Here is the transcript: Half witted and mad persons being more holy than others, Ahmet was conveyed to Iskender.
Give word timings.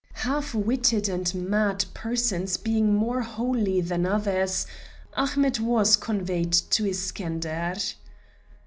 Half 0.25 0.55
witted 0.55 1.07
and 1.07 1.31
mad 1.35 1.85
persons 1.93 2.57
being 2.57 2.95
more 2.95 3.21
holy 3.21 3.81
than 3.81 4.03
others, 4.07 4.65
Ahmet 5.13 5.59
was 5.59 5.95
conveyed 5.95 6.53
to 6.53 6.85
Iskender. 6.85 7.77